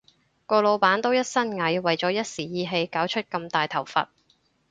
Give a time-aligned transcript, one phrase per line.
[0.47, 4.07] 個老闆都一身蟻，為咗一時意氣搞出咁大頭佛